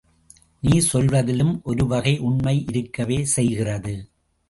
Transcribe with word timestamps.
நீ 0.63 0.79
சொல்வதிலும் 0.79 1.53
ஒருவகையில் 1.63 2.19
உண்மை 2.19 2.65
இருக்கவே 2.67 3.25
செய்கிறது. 3.25 3.95